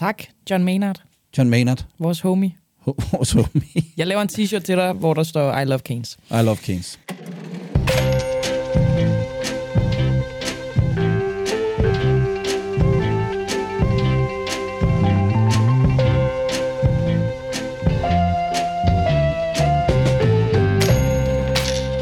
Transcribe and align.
Tak, 0.00 0.22
John 0.50 0.64
Maynard, 0.64 1.02
John 1.38 1.50
Maynard. 1.50 1.84
vores 1.98 2.20
homie. 2.20 2.52
Vores 3.12 3.32
homie. 3.32 3.84
Jeg 3.96 4.06
laver 4.06 4.22
en 4.22 4.28
t-shirt 4.28 4.60
til 4.60 4.76
dig, 4.76 4.92
hvor 4.92 5.14
der 5.14 5.22
står 5.22 5.58
I 5.58 5.64
love 5.64 5.78
Keynes. 5.78 6.18
I 6.30 6.42
love 6.42 6.56
Keynes. 6.56 6.98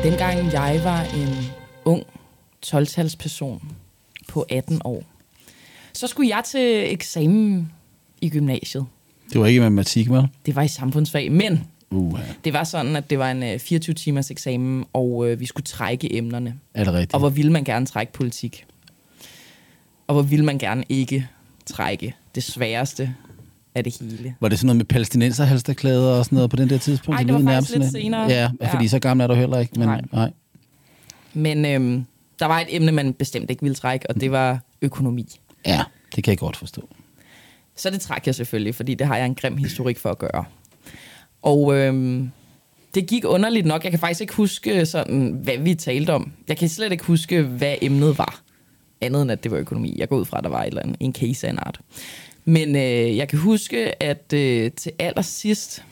Dengang 0.02 0.52
jeg 0.52 0.80
var 0.84 1.02
en 1.02 1.52
ung 1.84 2.02
12-talsperson 2.66 3.62
på 4.28 4.46
18 4.50 4.80
år, 4.84 5.02
så 5.92 6.06
skulle 6.06 6.36
jeg 6.36 6.44
til 6.44 6.92
eksamen 6.92 7.72
i 8.20 8.28
gymnasiet. 8.28 8.86
Det 9.32 9.40
var 9.40 9.46
ikke 9.46 9.60
matematik, 9.60 10.10
vel? 10.10 10.28
Det 10.46 10.56
var 10.56 10.62
i 10.62 10.68
samfundsfag, 10.68 11.32
men 11.32 11.64
Uh, 11.90 12.20
det 12.44 12.52
var 12.52 12.64
sådan, 12.64 12.96
at 12.96 13.10
det 13.10 13.18
var 13.18 13.30
en 13.30 13.42
øh, 13.42 13.58
24 13.58 13.94
timers 13.94 14.30
eksamen, 14.30 14.84
og 14.92 15.28
øh, 15.30 15.40
vi 15.40 15.46
skulle 15.46 15.64
trække 15.64 16.16
emnerne. 16.16 16.54
er 16.74 16.84
det 16.84 16.92
rigtigt? 16.92 17.14
Og 17.14 17.20
hvor 17.20 17.28
ville 17.28 17.52
man 17.52 17.64
gerne 17.64 17.86
trække 17.86 18.12
politik? 18.12 18.64
Og 20.06 20.12
hvor 20.14 20.22
ville 20.22 20.44
man 20.44 20.58
gerne 20.58 20.84
ikke 20.88 21.28
trække 21.66 22.14
det 22.34 22.42
sværeste 22.42 23.14
af 23.74 23.84
det 23.84 23.96
hele? 24.00 24.34
Var 24.40 24.48
det 24.48 24.58
sådan 24.58 24.66
noget 24.66 24.76
med 24.76 24.84
palæstinenserhalsterklæder 24.84 26.18
og 26.18 26.24
sådan 26.24 26.36
noget 26.36 26.50
på 26.50 26.56
den 26.56 26.70
der 26.70 26.78
tidspunkt? 26.78 27.18
Ej, 27.20 27.22
det 27.24 27.32
var 27.34 27.38
lød 27.40 27.46
faktisk 27.46 27.72
nærmest 27.76 27.94
lidt 27.94 28.04
senere. 28.04 28.22
Ja, 28.22 28.50
Ja. 28.60 28.72
fordi 28.74 28.88
så 28.88 28.98
gammel 28.98 29.24
er 29.24 29.28
du 29.28 29.34
heller 29.34 29.58
ikke. 29.58 29.72
Men, 29.78 29.88
Nej. 29.88 30.00
nej. 30.12 30.30
Men 31.34 31.64
øhm, 31.64 32.04
der 32.38 32.46
var 32.46 32.60
et 32.60 32.66
emne, 32.76 32.92
man 32.92 33.12
bestemt 33.12 33.50
ikke 33.50 33.62
ville 33.62 33.74
trække, 33.74 34.10
og 34.10 34.20
det 34.20 34.30
var 34.30 34.58
økonomi. 34.82 35.26
Ja, 35.66 35.82
det 36.16 36.24
kan 36.24 36.30
jeg 36.30 36.38
godt 36.38 36.56
forstå. 36.56 36.88
Så 37.78 37.90
det 37.90 38.00
træk 38.00 38.26
jeg 38.26 38.34
selvfølgelig, 38.34 38.74
fordi 38.74 38.94
det 38.94 39.06
har 39.06 39.16
jeg 39.16 39.26
en 39.26 39.34
grim 39.34 39.56
historik 39.56 39.98
for 39.98 40.10
at 40.10 40.18
gøre. 40.18 40.44
Og 41.42 41.74
øhm, 41.76 42.30
det 42.94 43.06
gik 43.06 43.24
underligt 43.24 43.66
nok. 43.66 43.84
Jeg 43.84 43.92
kan 43.92 44.00
faktisk 44.00 44.20
ikke 44.20 44.34
huske, 44.34 44.86
sådan, 44.86 45.40
hvad 45.42 45.58
vi 45.58 45.74
talte 45.74 46.12
om. 46.12 46.32
Jeg 46.48 46.56
kan 46.56 46.68
slet 46.68 46.92
ikke 46.92 47.04
huske, 47.04 47.42
hvad 47.42 47.74
emnet 47.82 48.18
var. 48.18 48.42
Andet 49.00 49.22
end, 49.22 49.30
at 49.30 49.44
det 49.44 49.50
var 49.50 49.58
økonomi. 49.58 49.94
Jeg 49.98 50.08
går 50.08 50.16
ud 50.16 50.24
fra, 50.24 50.38
at 50.38 50.44
der 50.44 50.50
var 50.50 50.62
et 50.62 50.66
eller 50.66 50.82
andet, 50.82 50.96
en 51.00 51.14
case 51.14 51.46
af 51.46 51.50
en 51.50 51.58
art. 51.58 51.80
Men 52.44 52.76
øh, 52.76 53.16
jeg 53.16 53.28
kan 53.28 53.38
huske, 53.38 54.02
at 54.02 54.32
øh, 54.34 54.72
til 54.72 54.92
allersidst, 54.98 55.84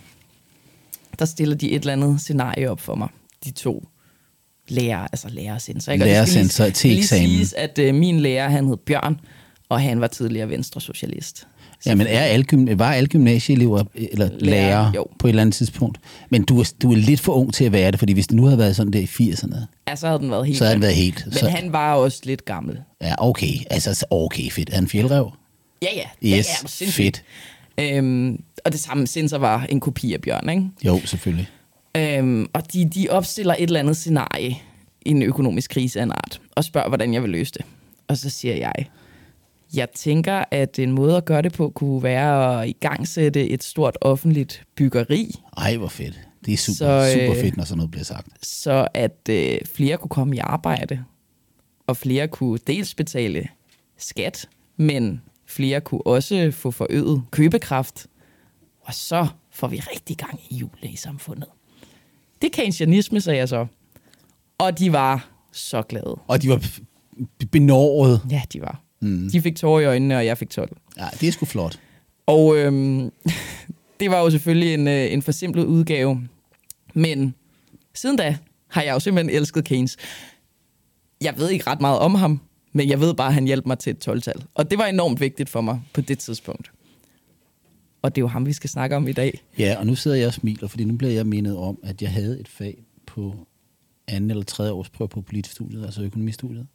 der 1.18 1.24
stiller 1.24 1.56
de 1.56 1.70
et 1.70 1.80
eller 1.80 1.92
andet 1.92 2.20
scenarie 2.20 2.70
op 2.70 2.80
for 2.80 2.94
mig. 2.94 3.08
De 3.44 3.50
to 3.50 3.89
lærer, 4.68 4.98
altså 4.98 5.28
lærersensor. 5.28 5.92
ikke? 5.92 6.05
Lærersensor 6.05 6.64
til 6.64 6.70
det 6.70 6.77
skal 6.77 6.89
lige 6.91 6.98
eksamen. 6.98 7.28
siges, 7.28 7.52
at 7.52 7.78
øh, 7.78 7.94
min 7.94 8.20
lærer, 8.20 8.48
han 8.48 8.66
hed 8.66 8.77
Bjørn, 8.77 9.20
og 9.68 9.80
han 9.80 10.00
var 10.00 10.06
tidligere 10.06 10.48
venstresocialist. 10.48 11.46
Ja, 11.86 11.94
men 11.94 12.06
er 12.06 12.20
alle, 12.20 12.44
gym- 12.52 12.78
var 12.78 12.92
alle 12.92 13.06
gymnasieelever 13.08 13.84
eller 13.94 14.28
Lærer, 14.28 14.38
lærere 14.38 14.92
jo. 14.96 15.06
på 15.19 15.27
et 15.27 15.28
eller 15.28 15.42
andet 15.42 15.55
tidspunkt? 15.55 15.98
Men 16.30 16.42
du 16.44 16.60
er, 16.60 16.72
du 16.83 16.92
er 16.92 16.96
lidt 16.96 17.20
for 17.20 17.33
ung 17.33 17.55
til 17.55 17.64
at 17.64 17.72
være 17.72 17.91
det, 17.91 17.98
fordi 17.98 18.12
hvis 18.12 18.27
det 18.27 18.36
nu 18.36 18.44
havde 18.44 18.58
været 18.58 18.77
sådan 18.77 18.92
der 18.92 18.98
i 18.98 19.05
80'erne, 19.05 19.56
Ja, 19.88 19.96
så 19.96 20.06
havde 20.06 20.18
den 20.20 20.30
været 20.30 20.46
helt 20.46 20.58
så 20.58 20.64
havde 20.64 20.74
den 20.74 20.83
været 20.83 20.94
helt... 20.94 21.22
Men 21.27 21.33
Så, 21.34 21.48
han 21.48 21.72
var 21.72 21.94
også 21.94 22.20
lidt 22.24 22.44
gammel. 22.44 22.78
ja, 23.02 23.14
okay. 23.18 23.52
Altså, 23.70 23.94
så 23.94 24.06
okay, 24.10 24.50
fedt. 24.50 24.70
Er 24.70 24.74
han 24.74 24.88
fjeldrev? 24.88 25.33
Ja, 25.83 25.88
ja. 25.96 26.28
ja, 26.30 26.38
Yes, 26.38 26.46
ja 26.48 26.68
sindssygt. 26.68 27.22
fedt. 27.78 27.94
Øhm, 27.96 28.42
og 28.64 28.72
det 28.72 28.80
samme 28.80 29.06
sensor 29.06 29.38
var 29.38 29.66
en 29.68 29.80
kopi 29.80 30.12
af 30.14 30.20
Bjørn, 30.20 30.48
ikke? 30.48 30.62
Jo, 30.84 31.00
selvfølgelig. 31.05 31.48
Øhm, 31.96 32.46
og 32.52 32.72
de, 32.72 32.90
de 32.94 33.06
opstiller 33.11 33.55
et 33.55 33.62
eller 33.62 33.80
andet 33.80 33.96
scenarie 33.96 34.56
i 35.06 35.11
en 35.11 35.22
økonomisk 35.22 35.70
krise 35.70 35.98
af 35.98 36.02
en 36.02 36.11
art, 36.12 36.40
og 36.55 36.64
spørger, 36.64 36.88
hvordan 36.88 37.14
jeg 37.14 37.22
vil 37.22 37.30
løse 37.30 37.52
det. 37.52 37.62
Og 38.08 38.16
så 38.16 38.30
siger 38.30 38.55
jeg, 38.55 38.72
jeg 39.75 39.91
tænker, 39.91 40.45
at 40.50 40.78
en 40.78 40.92
måde 40.92 41.17
at 41.17 41.25
gøre 41.25 41.42
det 41.42 41.53
på 41.53 41.70
kunne 41.70 42.03
være 42.03 42.62
at 42.62 42.69
igangsætte 42.69 43.48
et 43.48 43.62
stort 43.64 43.98
offentligt 44.00 44.64
byggeri, 44.77 45.34
Ej, 45.56 45.77
hvor 45.77 45.89
fedt. 45.89 46.20
Det 46.47 46.53
er 46.55 46.56
super, 46.56 46.77
Så, 46.77 47.12
øh, 47.17 47.27
super 47.28 47.41
fedt, 47.41 47.56
når 47.56 47.64
sådan 47.64 47.77
noget 47.77 47.91
bliver 47.91 48.05
sagt. 48.05 48.47
så 48.47 48.89
at 48.95 49.28
øh, 49.31 49.58
flere 49.75 49.96
kunne 49.96 50.08
komme 50.08 50.36
i 50.36 50.39
arbejde, 50.39 51.05
og 51.86 51.96
flere 51.96 52.29
kunne 52.29 52.58
dels 52.67 52.95
betale 52.95 53.48
skat, 53.98 54.48
men 54.77 55.23
flere 55.46 55.80
kunne 55.80 56.07
også 56.07 56.51
få 56.51 56.70
forøget 56.70 57.23
købekraft, 57.30 58.07
og 58.80 58.95
så 58.95 59.27
får 59.51 59.69
vi 59.69 59.77
rigtig 59.95 60.17
gang 60.17 60.40
i 60.51 60.55
hjulene 60.55 60.89
i 60.92 60.96
samfundet. 60.96 61.48
Det 62.42 62.46
er 62.46 62.52
keynesianisme, 62.52 63.20
sagde 63.20 63.39
jeg 63.39 63.48
så. 63.48 63.67
Og 64.58 64.79
de 64.79 64.92
var 64.92 65.29
så 65.52 65.83
glade. 65.83 66.20
Og 66.29 66.42
de 66.42 66.48
var 66.48 66.67
benåret. 67.52 68.20
Ja, 68.30 68.42
de 68.52 68.61
var. 68.61 68.83
Mm. 69.01 69.30
De 69.30 69.42
fik 69.42 69.57
tårer 69.57 69.80
i 69.80 69.84
øjnene, 69.84 70.17
og 70.17 70.27
jeg 70.27 70.39
fik 70.39 70.51
12. 70.51 70.77
Ja, 70.98 71.07
det 71.20 71.29
er 71.29 71.33
sgu 71.33 71.46
flot. 71.46 71.80
Og 72.27 72.57
øhm, 72.57 73.12
det 74.01 74.11
var 74.11 74.20
jo 74.20 74.30
selvfølgelig 74.30 74.74
en, 74.74 74.89
øh, 74.89 75.12
en 75.12 75.23
forsimplet 75.23 75.64
udgave. 75.64 76.29
Men 76.95 77.34
siden 77.95 78.17
da 78.17 78.36
har 78.68 78.83
jeg 78.83 78.95
jo 78.95 79.01
simpelthen 79.01 79.36
elsket 79.36 79.64
Keynes. 79.64 79.96
Jeg 81.20 81.34
ved 81.36 81.51
ikke 81.51 81.67
ret 81.67 81.80
meget 81.80 81.98
om 81.98 82.14
ham, 82.14 82.40
men 82.73 82.89
jeg 82.89 83.01
ved 83.01 83.14
bare, 83.14 83.29
at 83.29 83.34
han 83.34 83.45
hjalp 83.45 83.67
mig 83.67 83.79
til 83.79 83.90
et 83.90 84.08
12-tal. 84.08 84.45
Og 84.55 84.70
det 84.70 84.79
var 84.79 84.86
enormt 84.86 85.20
vigtigt 85.20 85.48
for 85.48 85.61
mig 85.61 85.80
på 85.92 86.01
det 86.01 86.18
tidspunkt. 86.18 86.70
Og 88.02 88.14
det 88.14 88.20
er 88.20 88.23
jo 88.23 88.28
ham, 88.28 88.46
vi 88.46 88.52
skal 88.52 88.70
snakke 88.70 88.96
om 88.96 89.08
i 89.08 89.13
dag. 89.13 89.42
Ja, 89.58 89.77
og 89.78 89.86
nu 89.86 89.95
sidder 89.95 90.17
jeg 90.17 90.27
og 90.27 90.34
smiler, 90.34 90.68
fordi 90.68 90.84
nu 90.84 90.96
bliver 90.96 91.13
jeg 91.13 91.27
mindet 91.27 91.57
om, 91.57 91.78
at 91.83 92.02
jeg 92.02 92.11
havde 92.11 92.40
et 92.40 92.48
fag 92.48 92.84
på 93.07 93.34
anden 94.08 94.30
eller 94.30 94.45
tredje 94.45 94.73
års 94.73 94.90
prøve 94.90 95.08
på 95.08 95.20
politisk 95.20 95.52
studiet, 95.55 95.84
altså 95.84 96.02
økonomistudiet. 96.02 96.67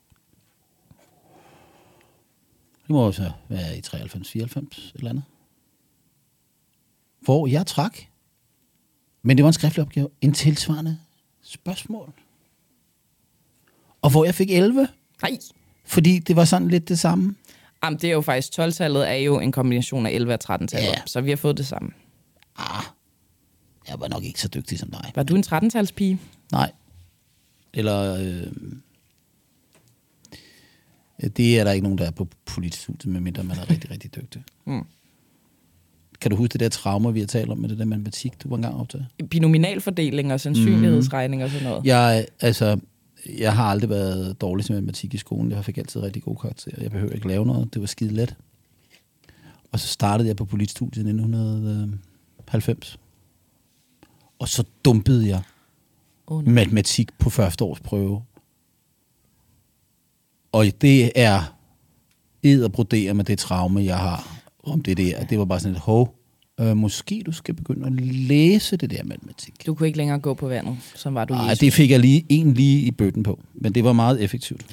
Det 2.91 2.95
må 2.95 3.05
jo 3.05 3.11
så 3.11 3.31
være 3.49 3.77
i 3.77 3.81
93, 3.81 4.31
94 4.31 4.91
eller 4.95 5.09
andet. 5.09 5.23
Hvor 7.21 7.47
jeg 7.47 7.67
trak, 7.67 7.97
men 9.21 9.37
det 9.37 9.43
var 9.43 9.49
en 9.49 9.53
skriftlig 9.53 9.85
opgave, 9.85 10.09
en 10.21 10.33
tilsvarende 10.33 10.97
spørgsmål. 11.41 12.13
Og 14.01 14.11
hvor 14.11 14.25
jeg 14.25 14.35
fik 14.35 14.51
11, 14.51 14.87
Nej, 15.21 15.37
fordi 15.85 16.19
det 16.19 16.35
var 16.35 16.45
sådan 16.45 16.67
lidt 16.67 16.89
det 16.89 16.99
samme. 16.99 17.35
Jamen, 17.83 17.99
det 17.99 18.09
er 18.09 18.13
jo 18.13 18.21
faktisk 18.21 18.59
12-tallet 18.59 19.09
er 19.09 19.15
jo 19.15 19.39
en 19.39 19.51
kombination 19.51 20.05
af 20.05 20.11
11 20.11 20.33
og 20.33 20.39
13-tallet. 20.43 20.87
Ja. 20.87 21.01
Så 21.05 21.21
vi 21.21 21.29
har 21.29 21.37
fået 21.37 21.57
det 21.57 21.67
samme. 21.67 21.91
Ah, 22.57 22.83
jeg 23.87 23.99
var 23.99 24.07
nok 24.07 24.23
ikke 24.23 24.41
så 24.41 24.47
dygtig 24.47 24.79
som 24.79 24.91
dig. 24.91 25.11
Var 25.15 25.23
du 25.23 25.35
en 25.35 25.43
13-talspige? 25.47 26.17
Nej. 26.51 26.71
Eller... 27.73 28.15
Øh, 28.15 28.53
det 31.27 31.59
er 31.59 31.63
der 31.63 31.71
ikke 31.71 31.83
nogen, 31.83 31.97
der 31.97 32.05
er 32.05 32.11
på 32.11 32.27
politisk 32.45 32.83
studiet, 32.83 33.13
medmindre 33.13 33.43
man 33.43 33.57
er 33.57 33.69
rigtig, 33.69 33.91
rigtig 33.91 34.15
dygtig. 34.15 34.43
Mm. 34.65 34.85
Kan 36.21 36.31
du 36.31 36.37
huske 36.37 36.51
det 36.51 36.59
der 36.59 36.69
traumer, 36.69 37.11
vi 37.11 37.19
har 37.19 37.27
talt 37.27 37.49
om 37.49 37.57
med 37.57 37.69
det 37.69 37.77
der 37.77 37.85
matematik, 37.85 38.43
du 38.43 38.49
var 38.49 38.55
engang 38.55 38.75
optaget? 38.75 39.05
Binominalfordeling 39.29 40.33
og 40.33 40.39
sandsynlighedsregning 40.39 41.43
og 41.43 41.49
sådan 41.49 41.67
noget. 41.67 41.85
Jeg, 41.85 42.25
altså, 42.39 42.79
jeg 43.37 43.55
har 43.55 43.65
aldrig 43.65 43.89
været 43.89 44.41
dårlig 44.41 44.65
til 44.65 44.75
matematik 44.75 45.13
i 45.13 45.17
skolen. 45.17 45.51
Jeg 45.51 45.65
fik 45.65 45.77
altid 45.77 46.01
rigtig 46.01 46.23
gode 46.23 46.37
karakterer. 46.41 46.75
Jeg 46.81 46.91
behøver 46.91 47.13
ikke 47.13 47.27
lave 47.27 47.45
noget. 47.45 47.73
Det 47.73 47.81
var 47.81 47.87
skide 47.87 48.13
let. 48.13 48.35
Og 49.71 49.79
så 49.79 49.87
startede 49.87 50.27
jeg 50.27 50.35
på 50.35 50.45
politisk 50.45 50.71
studiet 50.71 51.05
i 51.05 51.09
1990. 51.09 52.99
Og 54.39 54.47
så 54.47 54.63
dumpede 54.85 55.27
jeg 55.27 55.41
Oh, 56.31 56.47
matematik 56.47 57.09
på 57.19 57.29
første 57.29 57.63
års 57.63 57.79
prøve. 57.79 58.21
Og 60.51 60.65
det 60.81 61.11
er 61.15 61.55
ed 62.43 62.63
og 62.63 62.71
brodere 62.71 63.13
med 63.13 63.25
det 63.25 63.39
traume, 63.39 63.83
jeg 63.83 63.97
har 63.97 64.41
om 64.63 64.81
det 64.81 64.97
der. 64.97 65.23
Det 65.23 65.39
var 65.39 65.45
bare 65.45 65.59
sådan 65.59 65.75
et, 65.75 65.81
hov, 65.81 66.15
øh, 66.59 66.77
måske 66.77 67.23
du 67.25 67.31
skal 67.31 67.53
begynde 67.53 67.87
at 67.87 67.93
læse 68.15 68.77
det 68.77 68.89
der 68.91 69.03
matematik. 69.03 69.65
Du 69.65 69.75
kunne 69.75 69.87
ikke 69.87 69.97
længere 69.97 70.19
gå 70.19 70.33
på 70.33 70.47
vandet, 70.47 70.77
som 70.95 71.15
var 71.15 71.25
du 71.25 71.33
Nej, 71.33 71.53
det 71.53 71.73
fik 71.73 71.91
jeg 71.91 71.99
lige 71.99 72.25
en 72.29 72.53
lige 72.53 72.81
i 72.81 72.91
bøtten 72.91 73.23
på, 73.23 73.39
men 73.53 73.75
det 73.75 73.83
var 73.83 73.93
meget 73.93 74.21
effektivt. 74.21 74.65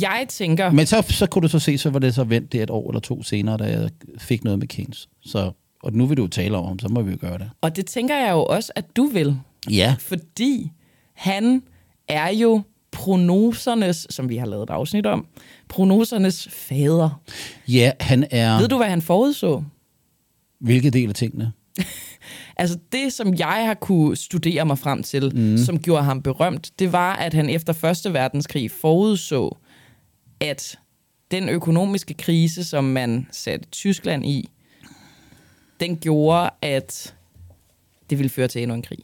Jeg 0.00 0.26
tænker, 0.28 0.70
Men 0.70 0.86
så, 0.86 1.02
så 1.08 1.26
kunne 1.26 1.42
du 1.42 1.48
så 1.48 1.58
se, 1.58 1.78
så 1.78 1.90
var 1.90 1.98
det 1.98 2.14
så 2.14 2.24
vendt 2.24 2.52
det 2.52 2.62
et 2.62 2.70
år 2.70 2.90
eller 2.90 3.00
to 3.00 3.22
senere, 3.22 3.56
da 3.56 3.64
jeg 3.64 3.90
fik 4.18 4.44
noget 4.44 4.58
med 4.58 4.66
Keynes. 4.68 5.08
Så, 5.24 5.52
og 5.82 5.92
nu 5.92 6.06
vil 6.06 6.16
du 6.16 6.22
jo 6.22 6.28
tale 6.28 6.56
om 6.56 6.64
ham, 6.66 6.78
så 6.78 6.88
må 6.88 7.02
vi 7.02 7.10
jo 7.10 7.18
gøre 7.20 7.38
det. 7.38 7.50
og 7.60 7.76
det 7.76 7.86
tænker 7.86 8.16
jeg 8.16 8.32
jo 8.32 8.44
også, 8.44 8.72
at 8.76 8.96
du 8.96 9.06
vil. 9.06 9.36
Ja, 9.70 9.96
Fordi 9.98 10.70
han 11.14 11.62
er 12.08 12.28
jo 12.28 12.62
prognosernes, 12.92 14.06
som 14.10 14.28
vi 14.28 14.36
har 14.36 14.46
lavet 14.46 14.62
et 14.62 14.70
afsnit 14.70 15.06
om, 15.06 15.26
prognosernes 15.68 16.48
fader. 16.50 17.20
ja 17.68 17.92
han 18.00 18.26
er... 18.30 18.58
Ved 18.58 18.68
du, 18.68 18.76
hvad 18.76 18.86
han 18.86 19.02
forudså? 19.02 19.62
Hvilke 20.60 20.90
del 20.90 21.08
af 21.08 21.14
tingene? 21.14 21.52
Altså 22.56 22.78
det, 22.92 23.12
som 23.12 23.34
jeg 23.34 23.66
har 23.66 23.74
kunne 23.74 24.16
studere 24.16 24.66
mig 24.66 24.78
frem 24.78 25.02
til, 25.02 25.36
mm. 25.36 25.58
som 25.58 25.78
gjorde 25.78 26.02
ham 26.02 26.22
berømt, 26.22 26.70
det 26.78 26.92
var, 26.92 27.16
at 27.16 27.34
han 27.34 27.48
efter 27.48 27.72
Første 27.72 28.12
Verdenskrig 28.12 28.70
forudså, 28.70 29.56
at 30.40 30.78
den 31.30 31.48
økonomiske 31.48 32.14
krise, 32.14 32.64
som 32.64 32.84
man 32.84 33.26
satte 33.30 33.68
Tyskland 33.68 34.26
i, 34.26 34.50
den 35.80 35.96
gjorde, 35.96 36.50
at 36.62 37.14
det 38.10 38.18
ville 38.18 38.30
føre 38.30 38.48
til 38.48 38.62
endnu 38.62 38.74
en 38.74 38.82
krig. 38.82 38.98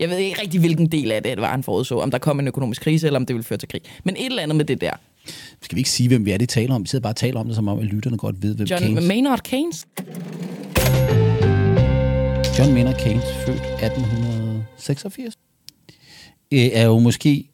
Jeg 0.00 0.08
ved 0.08 0.16
ikke 0.16 0.42
rigtig, 0.42 0.60
hvilken 0.60 0.86
del 0.86 1.12
af 1.12 1.22
det, 1.22 1.32
det 1.36 1.40
var, 1.42 1.50
han 1.50 1.62
forudså. 1.62 1.98
Om 1.98 2.10
der 2.10 2.18
kom 2.18 2.40
en 2.40 2.48
økonomisk 2.48 2.82
krise, 2.82 3.06
eller 3.06 3.20
om 3.20 3.26
det 3.26 3.34
ville 3.34 3.44
føre 3.44 3.58
til 3.58 3.68
krig. 3.68 3.80
Men 4.04 4.16
et 4.16 4.26
eller 4.26 4.42
andet 4.42 4.56
med 4.56 4.64
det 4.64 4.80
der. 4.80 4.92
Skal 5.62 5.76
vi 5.76 5.80
ikke 5.80 5.90
sige, 5.90 6.08
hvem 6.08 6.24
vi 6.26 6.30
er, 6.30 6.38
det 6.38 6.48
taler 6.48 6.74
om? 6.74 6.82
Vi 6.82 6.88
sidder 6.88 7.02
bare 7.02 7.12
og 7.12 7.16
taler 7.16 7.40
om 7.40 7.46
det, 7.46 7.56
som 7.56 7.68
om 7.68 7.78
at 7.78 7.84
lytterne 7.84 8.16
godt 8.16 8.42
ved, 8.42 8.54
hvem 8.54 8.66
John 8.66 8.82
Keynes 8.82 9.08
Maynard 9.08 9.42
Keynes. 9.42 9.86
John 12.58 12.74
Maynard 12.74 12.98
Keynes, 12.98 13.24
født 13.46 13.62
1886, 13.82 15.34
øh, 16.52 16.58
er 16.72 16.84
jo 16.84 16.98
måske 16.98 17.50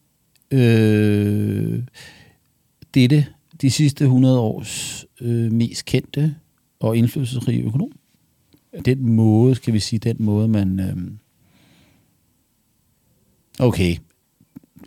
øh, 0.50 1.82
dette 2.94 3.26
de 3.60 3.70
sidste 3.70 4.04
100 4.04 4.40
års 4.40 5.06
øh, 5.20 5.52
mest 5.52 5.84
kendte 5.84 6.34
og 6.80 6.96
indflydelsesrige 6.96 7.62
økonom. 7.62 7.92
Den 8.84 9.08
måde, 9.08 9.54
skal 9.54 9.74
vi 9.74 9.78
sige, 9.78 9.98
den 9.98 10.16
måde, 10.18 10.48
man... 10.48 10.80
Øh, 10.80 10.96
okay, 13.60 13.96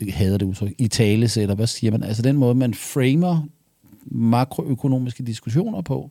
jeg 0.06 0.14
hader 0.14 0.38
det 0.38 0.46
udtryk, 0.46 0.74
i 0.78 0.88
tale 0.88 1.28
sætter, 1.28 1.54
hvad 1.54 1.66
siger 1.66 1.90
man? 1.90 2.02
Altså 2.02 2.22
den 2.22 2.36
måde, 2.36 2.54
man 2.54 2.74
framer 2.74 3.42
makroøkonomiske 4.06 5.22
diskussioner 5.22 5.80
på. 5.80 6.10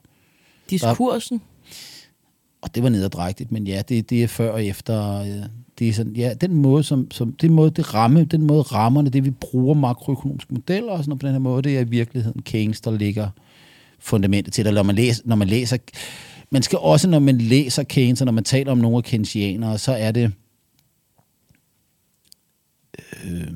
Diskursen? 0.70 1.42
Og 2.62 2.76
det 2.76 2.84
var 2.84 2.90
nederdrægtigt, 2.90 3.52
men 3.52 3.68
ja, 3.68 3.82
det, 3.90 4.10
det 4.10 4.24
er 4.24 4.28
før 4.28 4.52
og 4.52 4.66
efter. 4.66 5.20
øh, 5.22 5.44
Det 5.80 5.90
er 5.90 5.94
sådan, 5.94 6.16
ja, 6.16 6.34
den 6.34 6.56
måde, 6.56 6.84
som, 6.84 7.12
som 7.12 7.34
den 7.34 7.54
måde, 7.54 7.72
det 7.72 7.94
ramme, 7.94 8.24
den 8.24 8.42
måde 8.42 8.62
rammerne, 8.62 9.10
det 9.10 9.26
vi 9.26 9.30
bruger 9.32 9.74
makroøkonomiske 9.74 10.54
modeller 10.54 10.92
og 10.92 10.98
sådan 10.98 11.10
noget 11.10 11.20
på 11.20 11.28
den 11.28 11.34
her 11.34 11.40
måde, 11.40 11.62
det 11.62 11.78
er 11.78 11.82
i 11.82 11.90
virkeligheden 11.90 12.42
Keynes, 12.42 12.82
der 12.82 12.92
ligger 12.92 13.30
fundamentet 14.00 14.54
til 14.54 14.66
det. 14.66 14.74
Når 14.74 14.84
man 14.84 14.96
læser, 14.96 15.24
når 15.26 15.36
man 15.36 15.48
læser, 15.48 15.78
man 16.50 16.62
skal 16.62 16.80
også, 16.80 17.10
når 17.10 17.20
man 17.20 17.38
læser 17.38 17.84
Keynes, 17.84 18.22
og 18.22 18.26
når 18.26 18.32
man 18.32 18.44
taler 18.44 18.72
om 18.72 18.78
nogle 18.78 18.98
af 18.98 19.04
Keynesianere, 19.04 19.78
så 19.78 19.92
er 19.92 20.12
det, 20.12 20.32
øh, 23.26 23.54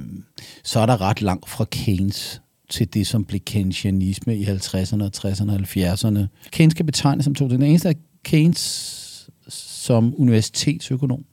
så 0.64 0.80
er 0.80 0.86
der 0.86 1.02
ret 1.02 1.22
langt 1.22 1.50
fra 1.50 1.66
Keynes 1.72 2.42
til 2.70 2.94
det, 2.94 3.08
som 3.08 3.26
blev 3.26 3.40
Keynesianisme 3.40 4.38
i 4.38 4.44
50'erne, 4.46 5.10
60'erne 5.18 5.52
og 5.52 5.60
70'erne. 5.60 6.28
Keynes 6.52 6.74
kan 6.74 6.86
betegnes 6.86 7.26
som 7.26 7.36
to. 7.36 7.48
Den 7.48 7.64
eneste 7.64 7.90
er 7.90 7.94
Keynes 8.24 9.30
som 9.48 10.14
universitetsøkonom, 10.18 11.26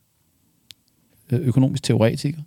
øh, 1.32 1.40
økonomisk 1.40 1.82
teoretiker. 1.82 2.42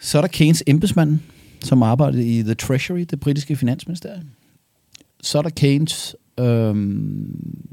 Så 0.00 0.18
er 0.18 0.22
der 0.22 0.28
Keynes 0.28 0.62
embedsmand, 0.66 1.18
som 1.60 1.82
arbejdede 1.82 2.38
i 2.38 2.42
The 2.42 2.54
Treasury, 2.54 3.00
det 3.10 3.20
britiske 3.20 3.56
finansministerium. 3.56 4.30
Så 5.22 5.38
er 5.38 5.42
der 5.42 5.50
Keynes 5.50 6.16
øhm, 6.38 7.68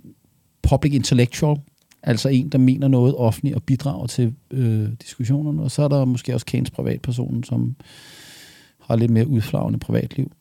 public 0.62 0.94
intellectual, 0.94 1.58
altså 2.06 2.30
en, 2.30 2.50
der 2.50 2.58
mener 2.58 2.88
noget 2.88 3.16
offentligt 3.16 3.56
og 3.56 3.64
bidrager 3.64 4.08
til 4.08 4.34
øh, 4.52 4.90
diskussionerne. 5.02 5.62
Og 5.62 5.72
så 5.72 5.82
er 5.84 5.88
der 5.88 6.06
måske 6.06 6.34
også 6.34 6.46
Keynes 6.46 6.70
privatpersonen, 6.72 7.44
som 7.44 7.76
har 8.82 8.96
lidt 8.96 9.12
mere 9.12 9.28
udflagende 9.28 9.80
privatliv. 9.80 10.32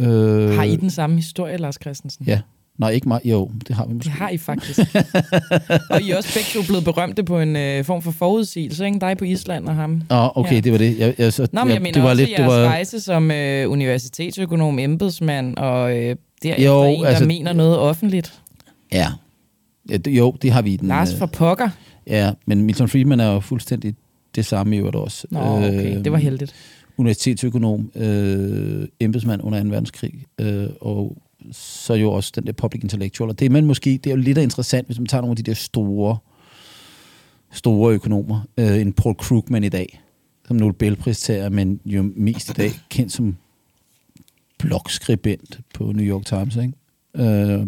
Øh, 0.00 0.50
Har 0.50 0.62
I 0.64 0.76
den 0.76 0.90
samme 0.90 1.16
historie, 1.16 1.56
Lars 1.56 1.76
Christensen? 1.80 2.24
Ja. 2.26 2.40
Nej, 2.78 2.90
ikke 2.90 3.08
mig. 3.08 3.20
Jo, 3.24 3.50
det 3.68 3.76
har 3.76 3.86
vi 3.86 3.94
måske. 3.94 4.04
Det 4.04 4.12
har 4.12 4.28
I 4.28 4.38
faktisk. 4.38 4.78
og 5.90 6.02
I 6.02 6.10
er 6.10 6.16
også 6.16 6.34
begge 6.34 6.48
to 6.54 6.66
blevet 6.66 6.84
berømte 6.84 7.24
på 7.24 7.40
en 7.40 7.56
øh, 7.56 7.84
form 7.84 8.02
for 8.02 8.10
forudsigelse, 8.10 8.84
ikke? 8.86 8.98
Dig 9.00 9.16
på 9.16 9.24
Island 9.24 9.68
og 9.68 9.74
ham. 9.74 10.02
Åh, 10.10 10.36
okay, 10.38 10.54
Ja. 10.54 10.60
det 10.60 10.72
var 10.72 10.78
det. 10.78 10.98
Jeg, 10.98 11.14
jeg, 11.18 11.32
så, 11.32 11.48
Nå, 11.52 11.64
men 11.64 11.72
jeg 11.74 11.82
mener 11.82 11.92
det 11.92 12.02
var 12.02 12.08
også 12.10 12.22
lidt, 12.22 12.30
jeres 12.30 12.52
det 12.52 12.60
var, 12.62 12.66
rejse 12.68 13.00
som 13.00 13.30
øh, 13.30 13.70
universitetsøkonom, 13.70 14.78
embedsmand, 14.78 15.56
og 15.56 15.96
øh, 15.98 16.16
derefter 16.42 16.64
Jo, 16.66 16.82
en, 16.84 17.00
der 17.02 17.06
altså- 17.08 17.26
mener 17.26 17.52
noget 17.52 17.78
offentligt. 17.78 18.40
Ja. 18.92 19.06
Ja 19.88 19.96
det, 19.96 20.10
jo, 20.10 20.36
det 20.42 20.52
har 20.52 20.62
vi 20.62 20.76
den. 20.76 20.88
Lars 20.88 21.12
øh, 21.12 21.18
for 21.18 21.26
pokker. 21.26 21.68
Ja, 22.06 22.32
men 22.46 22.62
Milton 22.62 22.88
Friedman 22.88 23.20
er 23.20 23.32
jo 23.32 23.40
fuldstændig 23.40 23.94
det 24.34 24.46
samme 24.46 24.76
i 24.76 24.78
øvrigt 24.78 24.96
også. 24.96 25.26
Nå, 25.30 25.40
okay, 25.40 25.96
Øh, 25.96 26.04
det 26.04 26.12
var 26.12 26.18
heldigt. 26.18 26.54
Universitetsøkonom, 26.96 27.90
øh, 27.94 28.88
embedsmand 29.00 29.42
under 29.42 29.62
2. 29.62 29.68
verdenskrig, 29.68 30.24
øh, 30.40 30.66
og 30.80 31.16
så 31.52 31.94
jo 31.94 32.12
også 32.12 32.32
den 32.34 32.46
der 32.46 32.52
public 32.52 32.82
intellectual. 32.82 33.30
Og 33.30 33.38
det 33.38 33.46
er 33.46 33.50
man 33.50 33.66
måske, 33.66 33.90
det 33.90 34.06
er 34.06 34.10
jo 34.10 34.22
lidt 34.22 34.38
interessant, 34.38 34.86
hvis 34.86 34.98
man 34.98 35.06
tager 35.06 35.20
nogle 35.20 35.32
af 35.32 35.36
de 35.36 35.42
der 35.42 35.54
store, 35.54 36.18
store 37.52 37.94
økonomer. 37.94 38.40
Øh, 38.56 38.80
en 38.80 38.92
Paul 38.92 39.14
Krugman 39.14 39.64
i 39.64 39.68
dag, 39.68 40.00
som 40.46 40.56
Nobelpristager, 40.56 41.48
men 41.48 41.80
jo 41.84 42.12
mest 42.16 42.50
i 42.50 42.52
dag 42.52 42.70
kendt 42.90 43.12
som 43.12 43.36
blogskribent 44.58 45.60
på 45.74 45.92
New 45.92 46.04
York 46.06 46.24
Times, 46.24 46.56
ikke? 46.56 46.72
Øh, 47.14 47.66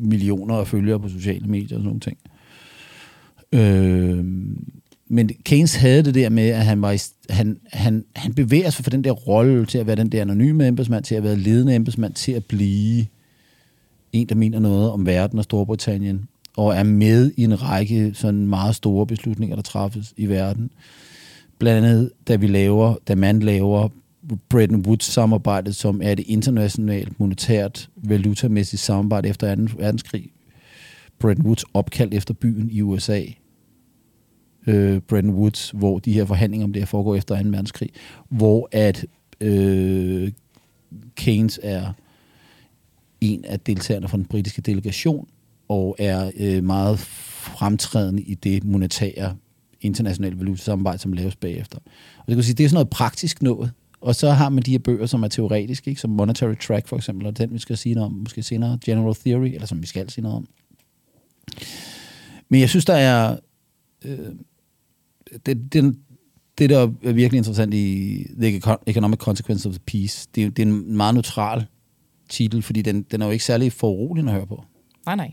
millioner 0.00 0.54
af 0.54 0.66
følgere 0.66 1.00
på 1.00 1.08
sociale 1.08 1.46
medier 1.46 1.78
og 1.78 1.82
sådan 1.82 1.84
nogle 1.84 2.00
ting. 2.00 2.18
Øh, 3.52 4.24
men 5.12 5.30
Keynes 5.44 5.74
havde 5.74 6.02
det 6.02 6.14
der 6.14 6.28
med, 6.28 6.48
at 6.48 6.64
han, 6.64 6.82
var 6.82 6.92
i, 6.92 6.98
han, 7.30 7.58
han, 7.72 8.04
han 8.16 8.34
bevæger 8.34 8.70
sig 8.70 8.84
fra 8.84 8.90
den 8.90 9.04
der 9.04 9.10
rolle 9.10 9.66
til 9.66 9.78
at 9.78 9.86
være 9.86 9.96
den 9.96 10.12
der 10.12 10.20
anonyme 10.20 10.66
embedsmand, 10.66 11.04
til 11.04 11.14
at 11.14 11.22
være 11.22 11.36
ledende 11.36 11.74
embedsmand, 11.74 12.14
til 12.14 12.32
at 12.32 12.44
blive 12.44 13.06
en, 14.12 14.28
der 14.28 14.34
mener 14.34 14.58
noget 14.58 14.90
om 14.90 15.06
verden 15.06 15.38
og 15.38 15.44
Storbritannien, 15.44 16.28
og 16.56 16.74
er 16.74 16.82
med 16.82 17.32
i 17.36 17.44
en 17.44 17.62
række 17.62 18.14
sådan 18.14 18.46
meget 18.46 18.74
store 18.74 19.06
beslutninger, 19.06 19.56
der 19.56 19.62
træffes 19.62 20.14
i 20.16 20.26
verden. 20.26 20.70
Blandt 21.58 21.86
andet, 21.86 22.10
da 22.28 22.36
vi 22.36 22.46
laver, 22.46 22.94
da 23.08 23.14
man 23.14 23.40
laver 23.40 23.88
Bretton 24.48 24.86
Woods-samarbejdet, 24.86 25.76
som 25.76 26.00
er 26.04 26.14
det 26.14 26.26
internationalt 26.28 27.20
monetært 27.20 27.90
valutamæssigt 27.96 28.82
samarbejde 28.82 29.28
efter 29.28 29.54
2. 29.54 29.62
verdenskrig. 29.76 30.32
Bretton 31.18 31.46
Woods 31.46 31.64
opkaldt 31.74 32.14
efter 32.14 32.34
byen 32.34 32.70
i 32.70 32.82
USA, 32.82 33.22
øh, 34.66 35.00
Bretton 35.00 35.34
Woods, 35.34 35.70
hvor 35.70 35.98
de 35.98 36.12
her 36.12 36.24
forhandlinger 36.24 36.64
om 36.64 36.72
det 36.72 36.82
her 36.82 36.86
foregår 36.86 37.16
efter 37.16 37.42
2. 37.42 37.48
verdenskrig, 37.48 37.90
hvor 38.28 38.68
at 38.72 39.06
øh, 39.40 40.32
Keynes 41.14 41.60
er 41.62 41.92
en 43.20 43.44
af 43.44 43.60
deltagerne 43.60 44.08
fra 44.08 44.16
den 44.16 44.26
britiske 44.26 44.62
delegation, 44.62 45.28
og 45.68 45.96
er 45.98 46.30
øh, 46.36 46.64
meget 46.64 46.98
fremtrædende 46.98 48.22
i 48.22 48.34
det 48.34 48.64
monetære 48.64 49.36
internationale 49.80 50.38
valutasamarbejde, 50.38 50.98
som 50.98 51.12
laves 51.12 51.36
bagefter. 51.36 51.78
Og 52.18 52.24
det 52.26 52.34
kan 52.34 52.44
sige, 52.44 52.54
det 52.54 52.64
er 52.64 52.68
sådan 52.68 52.76
noget 52.76 52.90
praktisk 52.90 53.42
noget. 53.42 53.72
Og 54.00 54.14
så 54.14 54.30
har 54.30 54.48
man 54.48 54.62
de 54.62 54.70
her 54.70 54.78
bøger, 54.78 55.06
som 55.06 55.22
er 55.22 55.28
teoretiske, 55.28 55.88
ikke? 55.90 56.00
som 56.00 56.10
Monetary 56.10 56.54
Track 56.54 56.88
for 56.88 56.96
eksempel, 56.96 57.26
og 57.26 57.38
den 57.38 57.52
vi 57.52 57.58
skal 57.58 57.76
sige 57.76 57.94
noget 57.94 58.06
om, 58.06 58.12
måske 58.12 58.42
senere, 58.42 58.78
General 58.84 59.14
Theory, 59.14 59.46
eller 59.54 59.66
som 59.66 59.82
vi 59.82 59.86
skal 59.86 60.10
sige 60.10 60.22
noget 60.22 60.36
om. 60.36 60.48
Men 62.48 62.60
jeg 62.60 62.68
synes, 62.68 62.84
der 62.84 62.94
er... 62.94 63.36
Øh, 64.04 64.18
det, 65.46 65.72
det, 65.72 65.96
det, 66.58 66.70
der 66.70 66.78
er 66.80 67.12
virkelig 67.12 67.38
interessant 67.38 67.74
i 67.74 68.26
The 68.40 68.62
Economic 68.86 69.18
Consequence 69.18 69.68
of 69.68 69.74
the 69.74 69.82
Peace, 69.86 70.28
det, 70.34 70.44
er- 70.44 70.50
det 70.50 70.62
er 70.62 70.66
en 70.66 70.96
meget 70.96 71.14
neutral 71.14 71.66
titel, 72.28 72.62
fordi 72.62 72.82
den, 72.82 73.02
den 73.02 73.22
er 73.22 73.26
jo 73.26 73.32
ikke 73.32 73.44
særlig 73.44 73.72
foruroligende 73.72 74.32
at 74.32 74.36
høre 74.36 74.46
på. 74.46 74.64
Nej, 75.06 75.16
nej. 75.16 75.32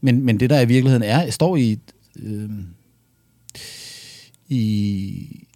Men, 0.00 0.22
men 0.22 0.40
det, 0.40 0.50
der 0.50 0.60
i 0.60 0.68
virkeligheden 0.68 1.02
er, 1.02 1.30
står 1.30 1.56
i... 1.56 1.78
Øh, 2.16 2.50
i 4.48 5.46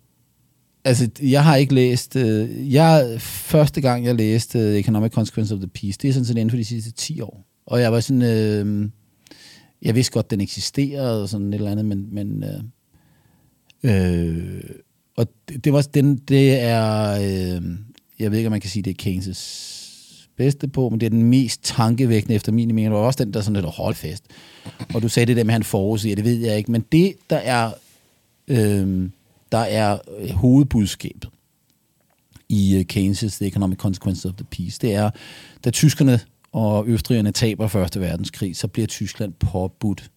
altså, 0.88 1.08
jeg 1.22 1.44
har 1.44 1.56
ikke 1.56 1.74
læst... 1.74 2.16
Øh, 2.16 2.72
jeg, 2.72 3.16
første 3.20 3.80
gang, 3.80 4.04
jeg 4.04 4.14
læste 4.14 4.58
øh, 4.58 4.76
Economic 4.76 5.12
Consequence 5.12 5.54
of 5.54 5.60
the 5.60 5.68
Peace, 5.68 5.98
det 6.02 6.08
er 6.08 6.12
sådan 6.12 6.24
set 6.24 6.36
inden 6.36 6.50
for 6.50 6.56
de 6.56 6.64
sidste 6.64 6.90
10 6.90 7.20
år. 7.20 7.44
Og 7.66 7.80
jeg 7.80 7.92
var 7.92 8.00
sådan... 8.00 8.22
Øh, 8.22 8.88
jeg 9.82 9.94
vidste 9.94 10.12
godt, 10.12 10.30
den 10.30 10.40
eksisterede 10.40 11.22
og 11.22 11.28
sådan 11.28 11.48
et 11.48 11.54
eller 11.54 11.70
andet, 11.70 11.84
men... 11.84 12.14
men 12.14 12.44
øh, 12.44 12.60
øh, 13.82 14.60
og 15.16 15.26
det, 15.48 15.64
det 15.64 15.72
var 15.72 15.82
den, 15.82 16.16
det 16.16 16.60
er... 16.60 17.10
Øh, 17.10 17.62
jeg 18.18 18.30
ved 18.30 18.38
ikke, 18.38 18.46
om 18.46 18.50
man 18.50 18.60
kan 18.60 18.70
sige, 18.70 18.82
det 18.82 18.90
er 18.90 19.10
Keynes' 19.10 20.28
bedste 20.36 20.68
på, 20.68 20.88
men 20.88 21.00
det 21.00 21.06
er 21.06 21.10
den 21.10 21.22
mest 21.22 21.60
tankevækkende 21.64 22.34
efter 22.34 22.52
min 22.52 22.68
mening. 22.68 22.84
Det 22.84 22.92
var 22.92 23.06
også 23.06 23.24
den, 23.24 23.32
der 23.32 23.40
sådan 23.40 23.54
lidt 23.54 23.66
holdt 23.66 23.96
fast. 23.96 24.24
Og 24.94 25.02
du 25.02 25.08
sagde 25.08 25.26
det 25.26 25.36
der 25.36 25.44
med, 25.44 25.50
at 25.50 25.54
han 25.54 25.62
forudsiger, 25.62 26.16
det 26.16 26.24
ved 26.24 26.36
jeg 26.36 26.56
ikke. 26.56 26.72
Men 26.72 26.84
det, 26.92 27.14
der 27.30 27.36
er, 27.36 27.70
øh, 28.48 29.08
der 29.52 29.58
er 29.58 29.98
øh, 30.18 30.30
hovedbudskabet 30.30 31.30
i 32.48 32.76
øh, 32.76 32.84
Keynes' 32.92 33.36
The 33.36 33.46
Economic 33.46 33.78
Consequences 33.78 34.24
of 34.24 34.34
the 34.34 34.44
Peace, 34.44 34.78
det 34.80 34.94
er, 34.94 35.10
da 35.64 35.70
tyskerne 35.70 36.20
og 36.52 36.88
østrigerne 36.88 37.32
taber 37.32 37.66
Første 37.66 38.00
Verdenskrig, 38.00 38.56
så 38.56 38.68
bliver 38.68 38.86
Tyskland 38.86 39.32
påbudt 39.32 40.10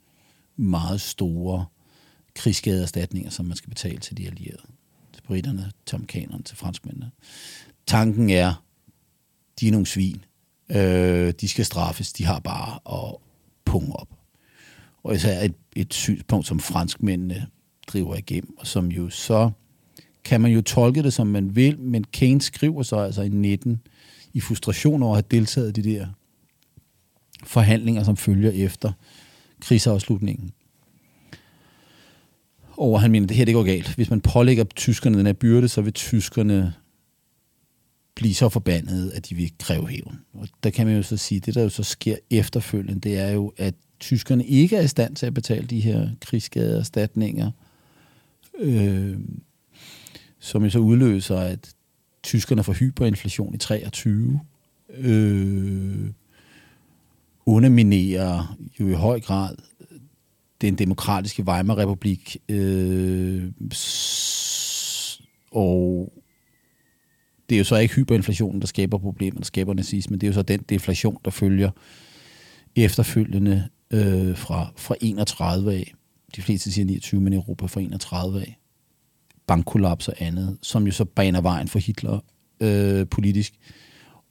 meget 0.56 1.02
store 1.02 1.66
krigsskadeerstatninger, 2.36 3.30
som 3.30 3.46
man 3.46 3.58
skal 3.58 3.70
betale 3.70 3.98
til 3.98 4.18
de 4.18 4.28
allierede. 4.28 4.64
Til 5.14 5.22
britterne, 5.22 5.72
til 5.86 5.96
amerikanerne, 5.96 6.44
til 6.44 6.58
franskmændene. 6.58 7.12
Tanken 7.88 8.30
er, 8.30 8.64
de 9.60 9.68
er 9.68 9.72
nogle 9.72 9.88
svin. 9.88 10.26
Øh, 10.70 11.34
de 11.42 11.48
skal 11.48 11.66
straffes. 11.66 12.14
De 12.14 12.26
har 12.26 12.40
bare 12.40 12.80
at 13.06 13.16
punge 13.66 13.96
op. 13.96 14.08
Og 15.04 15.16
især 15.16 15.42
et, 15.42 15.54
et 15.76 15.94
synspunkt, 15.94 16.48
som 16.48 16.60
franskmændene 16.60 17.48
driver 17.88 18.16
igennem, 18.16 18.58
og 18.58 18.68
som 18.68 18.88
jo 18.88 19.10
så 19.10 19.52
kan 20.24 20.42
man 20.42 20.52
jo 20.52 20.62
tolke 20.62 21.04
det, 21.04 21.14
som 21.14 21.28
man 21.28 21.56
vil, 21.56 21.80
men 21.80 22.04
Keynes 22.04 22.44
skriver 22.44 22.84
så 22.84 22.96
altså 22.96 23.22
i 23.22 23.30
19 23.30 23.82
i 24.34 24.42
frustration 24.42 25.04
over 25.04 25.12
at 25.12 25.24
have 25.24 25.40
deltaget 25.40 25.78
i 25.78 25.82
de 25.82 25.90
der 25.90 26.08
forhandlinger, 27.44 28.04
som 28.04 28.18
følger 28.18 28.52
efter 28.52 28.92
krigsafslutningen. 29.60 30.52
Og 32.78 33.02
han 33.02 33.12
mener, 33.12 33.28
det 33.28 33.38
her 33.38 33.46
det 33.46 33.54
går 33.54 33.64
galt. 33.64 33.96
Hvis 33.96 34.10
man 34.10 34.22
pålægger 34.22 34.64
tyskerne 34.64 35.18
den 35.18 35.26
her 35.26 35.34
byrde, 35.34 35.68
så 35.68 35.82
vil 35.82 35.94
tyskerne 35.94 36.74
blive 38.16 38.34
så 38.34 38.50
forbandet, 38.50 39.12
at 39.12 39.30
de 39.30 39.36
vil 39.36 39.52
kræve 39.60 39.88
hævn. 39.88 40.20
Og 40.34 40.48
der 40.64 40.70
kan 40.70 40.88
man 40.88 40.96
jo 40.96 41.04
så 41.04 41.18
sige, 41.18 41.40
det 41.40 41.56
der 41.56 41.64
jo 41.64 41.70
så 41.70 41.84
sker 41.84 42.16
efterfølgende, 42.30 43.00
det 43.00 43.18
er 43.18 43.30
jo, 43.30 43.54
at 43.58 43.74
tyskerne 44.00 44.46
ikke 44.46 44.76
er 44.76 44.82
i 44.82 44.88
stand 44.88 45.16
til 45.16 45.26
at 45.26 45.34
betale 45.34 45.68
de 45.68 45.80
her 45.80 46.10
krigsskadeerstatninger, 46.22 47.52
øh, 48.60 49.18
som 50.40 50.64
jo 50.64 50.70
så 50.70 50.80
udløser, 50.80 51.38
at 51.38 51.74
tyskerne 52.24 52.64
får 52.64 52.74
hyperinflation 52.74 53.56
i 53.56 53.58
23, 53.58 54.40
øh, 54.98 56.10
underminerer 57.46 58.58
jo 58.80 58.88
i 58.88 58.94
høj 58.94 59.20
grad 59.20 59.56
den 60.62 60.76
demokratiske 60.76 61.44
Weimar-republik, 61.44 62.38
øh, 62.50 63.52
og 65.52 66.14
det 67.50 67.56
er 67.56 67.60
jo 67.60 67.64
så 67.64 67.76
ikke 67.76 67.96
hyperinflationen, 67.96 68.62
der 68.62 68.68
skaber 68.68 68.98
problemer, 68.98 69.40
der 69.40 69.46
skaber 69.46 69.74
nazisme. 69.74 70.18
Det 70.18 70.24
er 70.24 70.28
jo 70.28 70.34
så 70.34 70.42
den 70.42 70.60
deflation, 70.70 71.18
der 71.26 71.32
følger 71.32 71.72
efterfølgende 72.76 73.70
øh, 73.92 74.38
fra, 74.38 74.72
fra 74.76 74.96
31 75.02 75.74
af. 75.74 75.94
De 76.36 76.42
fleste 76.42 76.72
siger 76.72 76.86
29, 76.86 77.22
men 77.22 77.34
i 77.34 77.36
Europa 77.36 77.66
fra 77.66 77.82
31 77.82 78.42
af. 78.42 78.58
Bankkollaps 79.48 80.08
og 80.08 80.14
andet, 80.20 80.58
som 80.62 80.86
jo 80.86 80.92
så 80.92 81.06
baner 81.06 81.42
vejen 81.42 81.68
for 81.68 81.80
Hitler 81.80 82.20
øh, 82.62 83.08
politisk. 83.08 83.54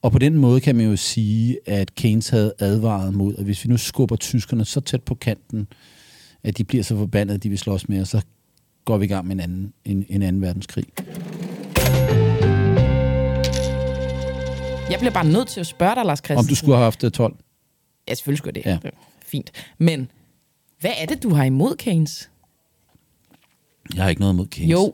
Og 0.02 0.12
på 0.12 0.18
den 0.18 0.34
måde 0.34 0.60
kan 0.60 0.76
man 0.76 0.86
jo 0.86 0.96
sige, 0.96 1.58
at 1.66 1.94
Keynes 1.94 2.28
havde 2.28 2.52
advaret 2.58 3.14
mod, 3.14 3.34
at 3.36 3.44
hvis 3.44 3.64
vi 3.64 3.68
nu 3.68 3.76
skubber 3.76 4.16
tyskerne 4.16 4.64
så 4.64 4.80
tæt 4.80 5.02
på 5.02 5.14
kanten, 5.14 5.66
at 6.42 6.58
de 6.58 6.64
bliver 6.64 6.84
så 6.84 6.96
forbandet, 6.96 7.34
at 7.34 7.42
de 7.42 7.48
vil 7.48 7.58
slås 7.58 7.88
med 7.88 8.00
os, 8.00 8.08
så 8.08 8.20
går 8.84 8.98
vi 8.98 9.04
i 9.04 9.08
gang 9.08 9.26
med 9.26 9.34
en 9.34 9.40
anden, 9.40 9.72
en, 9.84 10.06
en 10.08 10.22
anden 10.22 10.42
verdenskrig. 10.42 10.84
Jeg 14.90 14.98
bliver 14.98 15.12
bare 15.12 15.24
nødt 15.24 15.48
til 15.48 15.60
at 15.60 15.66
spørge 15.66 15.94
dig, 15.94 16.04
Lars 16.04 16.18
Christensen. 16.18 16.38
Om 16.38 16.48
du 16.48 16.54
skulle 16.54 16.76
have 16.76 16.84
haft 16.84 17.00
12? 17.00 17.36
Ja, 18.08 18.14
selvfølgelig 18.14 18.38
skulle 18.38 18.54
det. 18.54 18.66
Ja. 18.66 18.78
Fint. 19.22 19.50
Men 19.78 20.10
hvad 20.80 20.90
er 20.98 21.06
det, 21.06 21.22
du 21.22 21.34
har 21.34 21.44
imod 21.44 21.76
Keynes? 21.76 22.30
Jeg 23.94 24.02
har 24.02 24.08
ikke 24.10 24.20
noget 24.20 24.34
imod 24.34 24.46
Keynes. 24.46 24.70
Jo, 24.72 24.92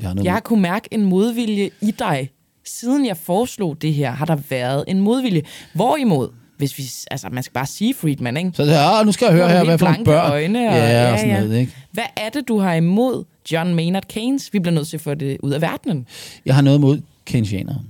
Jeg 0.00 0.08
har 0.08 0.14
noget 0.14 0.24
jeg 0.24 0.32
har 0.32 0.40
kunnet 0.40 0.62
mærke 0.62 0.88
en 0.92 1.04
modvilje 1.04 1.70
i 1.82 1.90
dig. 1.90 2.30
Siden 2.64 3.06
jeg 3.06 3.16
foreslog 3.16 3.82
det 3.82 3.94
her, 3.94 4.10
har 4.10 4.24
der 4.26 4.36
været 4.50 4.84
en 4.88 5.00
modvilje. 5.00 5.42
Hvorimod, 5.74 6.28
hvis 6.56 6.78
vi, 6.78 6.82
altså 7.10 7.28
man 7.32 7.42
skal 7.42 7.52
bare 7.52 7.66
sige 7.66 7.94
Friedman, 7.94 8.36
ikke? 8.36 8.50
Så 8.54 8.62
ja, 8.64 9.02
nu 9.04 9.12
skal 9.12 9.26
jeg 9.26 9.34
høre 9.34 9.50
er 9.50 9.56
her, 9.56 9.64
hvad 9.64 9.78
for 9.78 9.86
nogle 9.88 10.04
børn. 10.04 10.30
øjne, 10.32 10.58
og- 10.68 10.74
ja, 10.74 10.90
ja, 11.06 11.12
og 11.12 11.18
sådan 11.18 11.34
ja. 11.34 11.40
noget, 11.40 11.60
ikke? 11.60 11.76
Hvad 11.92 12.04
er 12.16 12.28
det, 12.28 12.48
du 12.48 12.58
har 12.58 12.74
imod 12.74 13.24
John 13.52 13.74
Maynard 13.74 14.08
Keynes? 14.08 14.52
Vi 14.52 14.58
bliver 14.58 14.74
nødt 14.74 14.88
til 14.88 14.96
at 14.96 15.00
få 15.00 15.14
det 15.14 15.38
ud 15.42 15.50
af 15.50 15.60
verdenen. 15.60 16.06
Jeg 16.44 16.54
har 16.54 16.62
noget 16.62 16.78
imod 16.78 17.00
Keynesianere. 17.24 17.80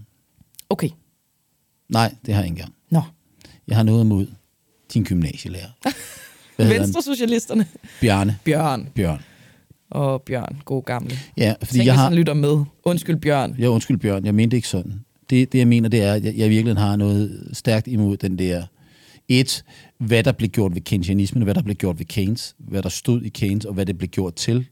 Okay. 0.70 0.88
Nej, 1.88 2.14
det 2.26 2.34
har 2.34 2.40
jeg 2.42 2.46
ikke 2.50 2.58
engang. 2.60 2.74
Nå. 2.90 3.02
Jeg 3.68 3.76
har 3.76 3.82
noget 3.82 4.04
imod 4.04 4.26
din 4.94 5.04
gymnasielærer. 5.04 5.68
Hvad 6.64 6.72
hedder 6.72 6.80
han? 6.86 6.94
Venstre 6.94 7.02
Socialisterne. 7.14 7.66
Bjarne. 8.00 8.36
Bjørn. 8.44 8.88
Bjørn. 8.94 9.20
Og 9.90 10.22
Bjørn, 10.22 10.56
god 10.64 10.82
gamle. 10.82 11.16
Ja, 11.36 11.54
fordi 11.62 11.72
Tænk, 11.78 11.86
jeg 11.86 11.94
har... 11.94 12.04
han 12.04 12.14
lytter 12.14 12.34
med. 12.34 12.64
Undskyld, 12.84 13.16
Bjørn. 13.16 13.54
Jeg 13.58 13.68
undskyld, 13.70 13.96
Bjørn. 13.98 14.24
Jeg 14.24 14.34
mente 14.34 14.56
ikke 14.56 14.68
sådan. 14.68 14.92
Det, 15.30 15.52
det 15.52 15.58
jeg 15.58 15.68
mener, 15.68 15.88
det 15.88 16.02
er, 16.02 16.12
at 16.14 16.24
jeg, 16.24 16.34
jeg 16.36 16.50
virkelig 16.50 16.76
har 16.76 16.96
noget 16.96 17.48
stærkt 17.52 17.86
imod 17.86 18.16
den 18.16 18.38
der... 18.38 18.62
Et, 19.28 19.64
hvad 19.98 20.22
der 20.22 20.32
blev 20.32 20.48
gjort 20.48 20.74
ved 20.74 20.80
keynesianismen, 20.80 21.42
hvad 21.44 21.54
der 21.54 21.62
blev 21.62 21.76
gjort 21.76 21.98
ved 21.98 22.06
Keynes, 22.06 22.54
hvad 22.58 22.82
der 22.82 22.88
stod 22.88 23.22
i 23.22 23.28
Keynes, 23.28 23.64
og 23.64 23.74
hvad 23.74 23.86
det 23.86 23.98
blev 23.98 24.08
gjort 24.08 24.34
til. 24.34 24.66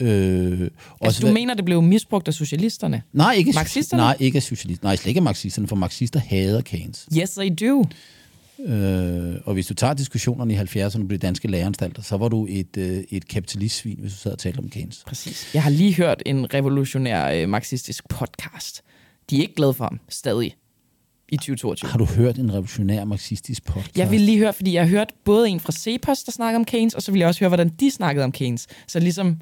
Øh, 0.00 0.50
Altså, 0.60 0.68
også 1.00 1.20
du 1.20 1.26
hvad- 1.26 1.34
mener, 1.34 1.54
det 1.54 1.64
blev 1.64 1.82
misbrugt 1.82 2.28
af 2.28 2.34
socialisterne? 2.34 3.02
Nej, 3.12 3.32
ikke 3.34 3.52
Marxisterne? 3.54 4.02
Nej, 4.02 4.16
ikke 4.20 4.36
af 4.36 4.42
socialister. 4.42 4.86
Nej, 4.86 4.96
slet 4.96 5.06
ikke 5.08 5.18
af 5.18 5.22
marxisterne, 5.22 5.68
for 5.68 5.76
marxister 5.76 6.20
hader 6.20 6.60
Keynes. 6.60 7.08
Yes, 7.18 7.38
I 7.44 7.48
do. 7.48 7.84
Øh, 8.66 9.34
og 9.44 9.54
hvis 9.54 9.66
du 9.66 9.74
tager 9.74 9.94
diskussionerne 9.94 10.54
i 10.54 10.56
70'erne 10.56 11.06
på 11.06 11.12
de 11.12 11.18
danske 11.18 11.48
læreanstalter, 11.48 12.02
så 12.02 12.16
var 12.16 12.28
du 12.28 12.46
et, 12.50 12.76
øh, 12.76 13.04
et 13.10 13.28
kapitalistsvin, 13.28 13.98
hvis 14.00 14.12
du 14.12 14.18
sad 14.18 14.32
og 14.32 14.38
talte 14.38 14.58
om 14.58 14.70
Keynes. 14.70 15.02
Præcis. 15.06 15.54
Jeg 15.54 15.62
har 15.62 15.70
lige 15.70 15.94
hørt 15.94 16.22
en 16.26 16.54
revolutionær 16.54 17.30
øh, 17.32 17.48
marxistisk 17.48 18.08
podcast. 18.08 18.82
De 19.30 19.36
er 19.36 19.40
ikke 19.40 19.54
glade 19.54 19.74
for 19.74 19.84
ham, 19.84 20.00
stadig, 20.08 20.56
i 21.28 21.36
2022. 21.36 21.90
Har 21.90 21.98
du 21.98 22.04
hørt 22.04 22.38
en 22.38 22.52
revolutionær 22.52 23.04
marxistisk 23.04 23.64
podcast? 23.64 23.98
Jeg 23.98 24.10
vil 24.10 24.20
lige 24.20 24.38
høre, 24.38 24.52
fordi 24.52 24.72
jeg 24.72 24.82
har 24.82 24.88
hørt 24.88 25.12
både 25.24 25.48
en 25.48 25.60
fra 25.60 25.72
Cepos, 25.72 26.22
der 26.22 26.32
snakker 26.32 26.58
om 26.58 26.64
Keynes, 26.64 26.94
og 26.94 27.02
så 27.02 27.12
vil 27.12 27.18
jeg 27.18 27.28
også 27.28 27.40
høre, 27.40 27.48
hvordan 27.48 27.68
de 27.80 27.90
snakkede 27.90 28.24
om 28.24 28.32
Keynes. 28.32 28.66
Så 28.86 29.00
ligesom, 29.00 29.36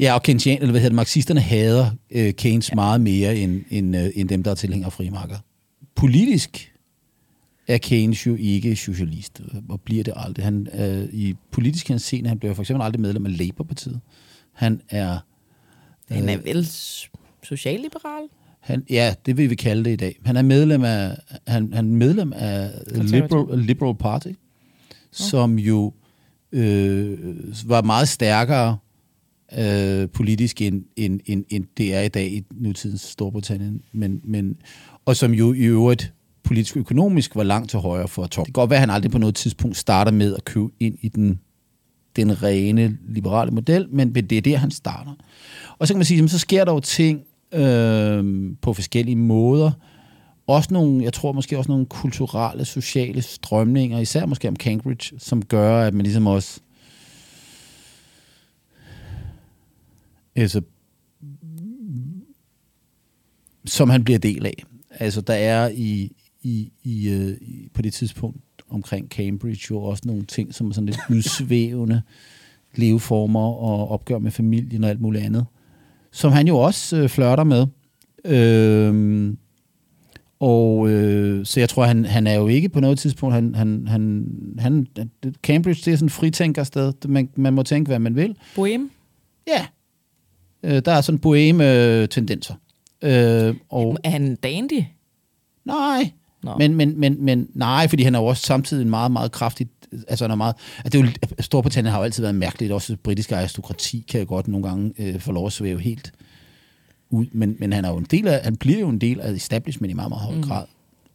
Ja, 0.00 0.14
og 0.14 0.22
Keynesian, 0.22 0.56
eller 0.56 0.70
hvad 0.70 0.80
hedder 0.80 0.90
det, 0.90 0.96
marxisterne 0.96 1.40
hader 1.40 1.90
øh, 2.10 2.32
Keynes 2.32 2.70
ja. 2.70 2.74
meget 2.74 3.00
mere 3.00 3.36
end, 3.36 3.64
end, 3.70 3.96
øh, 3.96 4.10
end 4.14 4.28
dem, 4.28 4.42
der 4.42 4.50
er 4.50 4.54
tilhængere 4.54 4.86
af 4.86 4.92
frimarker. 4.92 5.36
Politisk 5.94 6.69
er 7.74 7.78
Keynes 7.78 8.26
jo 8.26 8.34
ikke 8.34 8.76
socialist, 8.76 9.40
og 9.68 9.80
bliver 9.80 10.04
det 10.04 10.12
aldrig. 10.16 10.44
Han, 10.44 10.68
øh, 10.78 11.08
I 11.12 11.34
politisk 11.50 11.88
henseende, 11.88 12.28
han 12.28 12.38
bliver 12.38 12.54
for 12.54 12.62
eksempel 12.62 12.84
aldrig 12.84 13.00
medlem 13.00 13.26
af 13.26 13.38
Labour-partiet. 13.38 14.00
Han 14.52 14.80
er, 14.88 15.18
han 16.10 16.28
er 16.28 16.36
vel 16.38 16.66
s- 16.66 17.10
socialliberal? 17.42 18.22
han, 18.60 18.84
ja, 18.90 19.14
det 19.26 19.36
vil 19.36 19.50
vi 19.50 19.54
kalde 19.54 19.84
det 19.84 19.90
i 19.92 19.96
dag. 19.96 20.18
Han 20.24 20.36
er 20.36 20.42
medlem 20.42 20.84
af, 20.84 21.16
han, 21.46 21.72
han 21.72 21.86
er 21.86 21.96
medlem 21.96 22.32
af 22.36 22.70
Liberal, 22.94 23.58
Liberal 23.58 23.94
Party, 23.94 24.32
som 25.12 25.58
jo 25.58 25.92
øh, 26.52 27.18
var 27.66 27.82
meget 27.82 28.08
stærkere 28.08 28.78
øh, 29.58 30.08
politisk, 30.08 30.62
end, 30.62 30.84
end, 30.96 31.20
end, 31.26 31.44
end 31.48 31.64
det 31.76 31.94
er 31.94 32.00
i 32.00 32.08
dag 32.08 32.32
i 32.32 32.44
nutidens 32.50 33.00
Storbritannien. 33.00 33.82
Men, 33.92 34.20
men, 34.24 34.56
og 35.04 35.16
som 35.16 35.32
jo 35.32 35.52
i 35.52 35.60
øvrigt 35.64 36.12
politisk 36.50 36.76
og 36.76 36.80
økonomisk 36.80 37.36
var 37.36 37.42
langt 37.42 37.70
til 37.70 37.78
højre 37.78 38.08
for 38.08 38.26
Tom. 38.26 38.44
Det 38.44 38.54
kan 38.54 38.60
godt 38.60 38.70
være, 38.70 38.76
at 38.76 38.80
han 38.80 38.90
aldrig 38.90 39.10
på 39.10 39.18
noget 39.18 39.34
tidspunkt 39.34 39.76
starter 39.76 40.12
med 40.12 40.34
at 40.34 40.44
købe 40.44 40.68
ind 40.80 40.98
i 41.00 41.08
den, 41.08 41.40
den 42.16 42.42
rene 42.42 42.98
liberale 43.08 43.50
model, 43.50 43.88
men 43.90 44.14
det 44.14 44.32
er 44.32 44.40
der, 44.40 44.56
han 44.56 44.70
starter. 44.70 45.12
Og 45.78 45.86
så 45.86 45.94
kan 45.94 45.98
man 45.98 46.04
sige, 46.04 46.28
så 46.28 46.38
sker 46.38 46.64
der 46.64 46.72
jo 46.72 46.80
ting 46.80 47.20
øh, 47.52 48.24
på 48.62 48.72
forskellige 48.72 49.16
måder. 49.16 49.70
Også 50.46 50.74
nogle, 50.74 51.04
jeg 51.04 51.12
tror 51.12 51.32
måske 51.32 51.58
også 51.58 51.70
nogle 51.70 51.86
kulturelle, 51.86 52.64
sociale 52.64 53.22
strømninger, 53.22 53.98
især 53.98 54.26
måske 54.26 54.48
om 54.48 54.56
Cambridge, 54.56 55.18
som 55.18 55.44
gør, 55.44 55.82
at 55.82 55.94
man 55.94 56.02
ligesom 56.02 56.26
også 56.26 56.60
altså, 60.36 60.60
som 63.64 63.90
han 63.90 64.04
bliver 64.04 64.18
del 64.18 64.46
af. 64.46 64.64
Altså, 64.90 65.20
der 65.20 65.34
er 65.34 65.68
i, 65.68 66.12
i, 66.42 66.72
i, 66.82 67.08
øh, 67.08 67.36
på 67.74 67.82
det 67.82 67.92
tidspunkt 67.92 68.40
omkring 68.68 69.08
Cambridge 69.08 69.66
jo 69.70 69.82
også 69.82 70.02
nogle 70.06 70.24
ting, 70.24 70.54
som 70.54 70.68
er 70.68 70.72
sådan 70.74 70.86
lidt 70.86 71.00
udsvævende 71.16 72.02
leveformer 72.74 73.40
og 73.40 73.90
opgør 73.90 74.18
med 74.18 74.30
familien 74.30 74.84
og 74.84 74.90
alt 74.90 75.00
muligt 75.00 75.24
andet, 75.24 75.46
som 76.12 76.32
han 76.32 76.48
jo 76.48 76.58
også 76.58 76.96
øh, 76.96 77.08
flørter 77.08 77.44
med. 77.44 77.66
Øh, 78.24 79.34
og 80.40 80.88
øh, 80.90 81.46
så 81.46 81.60
jeg 81.60 81.68
tror, 81.68 81.84
han, 81.84 82.04
han 82.04 82.26
er 82.26 82.34
jo 82.34 82.46
ikke 82.46 82.68
på 82.68 82.80
noget 82.80 82.98
tidspunkt, 82.98 83.34
han, 83.34 83.54
han, 83.54 83.86
han, 83.88 84.26
han, 84.58 84.86
Cambridge 85.42 85.82
det 85.84 85.92
er 85.92 85.96
sådan 85.96 86.06
en 86.06 86.10
fritænkersted. 86.10 86.92
Man, 87.08 87.28
man 87.36 87.52
må 87.52 87.62
tænke, 87.62 87.88
hvad 87.88 87.98
man 87.98 88.16
vil. 88.16 88.36
Bohem? 88.54 88.90
Ja. 89.46 89.66
Øh, 90.62 90.82
der 90.84 90.92
er 90.92 91.00
sådan 91.00 91.18
boheme 91.18 92.06
tendenser. 92.06 92.54
Øh, 93.02 93.54
og 93.68 93.98
Er 94.04 94.10
han 94.10 94.36
dandy? 94.36 94.84
nej, 95.64 96.12
Men, 96.58 96.74
men, 96.74 97.00
men, 97.00 97.24
men 97.24 97.48
nej, 97.54 97.88
fordi 97.88 98.02
han 98.02 98.14
er 98.14 98.18
jo 98.18 98.26
også 98.26 98.42
samtidig 98.42 98.82
en 98.82 98.90
meget, 98.90 99.10
meget 99.12 99.32
kraftig, 99.32 99.68
altså 100.08 100.24
han 100.24 100.30
er 100.30 100.34
meget, 100.34 100.54
at 100.84 100.92
det 100.92 101.00
er 101.00 101.04
jo, 101.04 101.10
Storbritannien 101.40 101.92
har 101.92 101.98
jo 101.98 102.04
altid 102.04 102.22
været 102.22 102.34
mærkeligt, 102.34 102.72
også 102.72 102.92
det 102.92 103.00
britiske 103.00 103.36
aristokrati 103.36 104.04
kan 104.10 104.20
jo 104.20 104.26
godt 104.28 104.48
nogle 104.48 104.68
gange 104.68 104.92
øh, 104.98 105.20
få 105.20 105.32
lov 105.32 105.46
at 105.46 105.52
svæve 105.52 105.80
helt 105.80 106.12
ud, 107.10 107.26
men, 107.32 107.56
men 107.58 107.72
han 107.72 107.84
er 107.84 107.88
jo 107.90 107.96
en 107.96 108.06
del 108.10 108.28
af, 108.28 108.44
han 108.44 108.56
bliver 108.56 108.80
jo 108.80 108.88
en 108.88 108.98
del 109.00 109.20
af 109.20 109.32
establishment 109.32 109.90
i 109.90 109.94
meget, 109.94 110.08
meget 110.10 110.22
høj 110.22 110.34
Mm. 110.34 110.42
grad. 110.42 110.64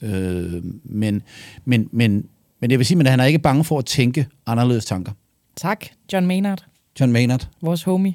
Øh, 0.01 0.63
men, 0.84 1.22
men, 1.65 1.89
men, 1.91 2.25
men 2.62 2.72
jeg 2.72 2.79
vil 2.79 2.86
sige, 2.86 3.00
at 3.00 3.08
han 3.08 3.20
er 3.20 3.25
ikke 3.25 3.39
bange 3.39 3.63
for 3.63 3.79
at 3.79 3.86
tænke 3.86 4.27
anderledes 4.46 4.86
tanker. 4.86 5.12
Tak, 5.55 5.86
John 6.13 6.25
Maynard, 6.27 6.65
John 7.00 7.12
Maynard, 7.12 7.48
vores 7.62 7.84
homie. 7.84 8.13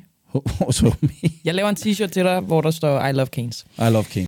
vores 0.60 0.78
homie. 0.78 1.10
Jeg 1.44 1.54
laver 1.54 1.68
en 1.68 1.76
t-shirt 1.76 2.06
til 2.06 2.24
dig, 2.24 2.40
hvor 2.40 2.60
der 2.60 2.70
står 2.70 3.06
I 3.06 3.12
love 3.12 3.26
Keynes. 3.26 3.64
I 3.78 3.82
love 3.82 4.04
King. 4.04 4.14